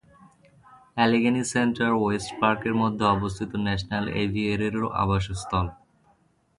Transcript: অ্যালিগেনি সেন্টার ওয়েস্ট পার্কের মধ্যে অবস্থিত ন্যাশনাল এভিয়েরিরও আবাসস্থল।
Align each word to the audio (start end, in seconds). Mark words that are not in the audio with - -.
অ্যালিগেনি 0.95 1.43
সেন্টার 1.53 1.91
ওয়েস্ট 1.95 2.29
পার্কের 2.41 2.73
মধ্যে 2.81 3.05
অবস্থিত 3.15 3.51
ন্যাশনাল 3.65 4.05
এভিয়েরিরও 4.23 4.87
আবাসস্থল। 5.03 5.65